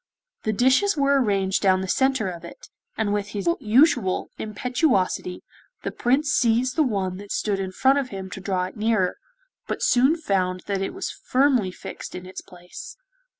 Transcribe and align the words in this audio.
The 0.45 0.51
dishes 0.51 0.97
were 0.97 1.21
arranged 1.21 1.61
down 1.61 1.81
the 1.81 1.87
centre 1.87 2.27
of 2.27 2.43
it, 2.43 2.69
and 2.97 3.13
with 3.13 3.27
his 3.37 3.47
usual 3.59 4.31
impetuosity 4.39 5.43
the 5.83 5.91
Prince 5.91 6.31
seized 6.31 6.75
the 6.75 6.81
one 6.81 7.17
that 7.17 7.31
stood 7.31 7.59
in 7.59 7.71
front 7.71 7.99
of 7.99 8.09
him 8.09 8.27
to 8.31 8.41
draw 8.41 8.63
it 8.63 8.75
nearer, 8.75 9.17
but 9.67 9.83
soon 9.83 10.17
found 10.17 10.63
that 10.65 10.81
it 10.81 10.95
was 10.95 11.11
firmly 11.11 11.69
fixed 11.69 12.15
in 12.15 12.25
its 12.25 12.41
place. 12.41 12.97